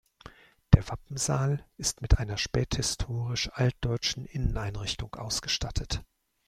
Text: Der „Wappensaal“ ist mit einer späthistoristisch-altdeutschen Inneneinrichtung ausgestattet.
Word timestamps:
Der 0.73 0.89
„Wappensaal“ 0.89 1.63
ist 1.77 2.01
mit 2.01 2.17
einer 2.17 2.37
späthistoristisch-altdeutschen 2.37 4.25
Inneneinrichtung 4.25 5.13
ausgestattet. 5.13 6.01